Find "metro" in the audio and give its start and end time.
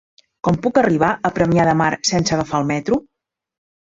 2.71-2.99